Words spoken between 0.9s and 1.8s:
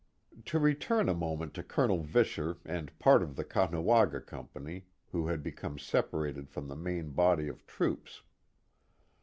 a moment to